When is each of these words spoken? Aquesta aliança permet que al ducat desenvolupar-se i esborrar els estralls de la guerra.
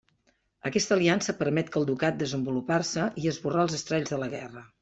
Aquesta 0.69 0.95
aliança 0.95 1.35
permet 1.43 1.69
que 1.75 1.79
al 1.81 1.85
ducat 1.91 2.19
desenvolupar-se 2.23 3.07
i 3.25 3.31
esborrar 3.35 3.67
els 3.69 3.81
estralls 3.83 4.15
de 4.17 4.23
la 4.25 4.35
guerra. 4.37 4.69